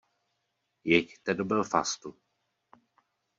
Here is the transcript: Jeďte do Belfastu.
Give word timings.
Jeďte 0.83 1.33
do 1.33 1.45
Belfastu. 1.45 2.17